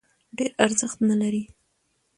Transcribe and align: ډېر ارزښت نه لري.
ډېر 0.37 0.51
ارزښت 0.65 0.97
نه 1.09 1.15
لري. 1.21 1.43